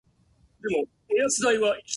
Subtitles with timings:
[0.01, 1.87] 公園のベンチに落ち葉が積もっていた。